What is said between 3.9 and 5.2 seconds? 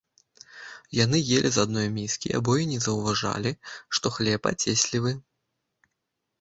што хлеб ацеслівы.